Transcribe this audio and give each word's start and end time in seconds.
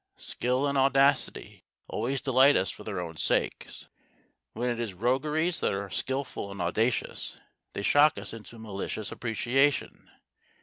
Skill 0.17 0.65
and 0.65 0.79
audacity 0.79 1.63
always 1.87 2.21
delight 2.21 2.55
us 2.57 2.71
for 2.71 2.83
their 2.83 2.99
own 2.99 3.17
sakes; 3.17 3.87
when 4.53 4.67
it 4.67 4.79
is 4.79 4.95
rogueries 4.95 5.59
that 5.59 5.73
are 5.73 5.91
skilful 5.91 6.49
and 6.49 6.59
audacious, 6.59 7.37
they 7.73 7.83
shock 7.83 8.17
us 8.17 8.33
into 8.33 8.57
malicious 8.57 9.11
appreciation. 9.11 10.09